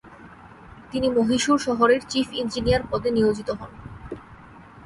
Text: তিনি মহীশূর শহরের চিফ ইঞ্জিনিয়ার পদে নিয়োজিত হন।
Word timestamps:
তিনি 0.91 1.07
মহীশূর 1.09 1.57
শহরের 1.59 2.01
চিফ 2.09 2.27
ইঞ্জিনিয়ার 2.33 2.83
পদে 2.91 3.09
নিয়োজিত 3.11 3.49
হন। 3.51 3.71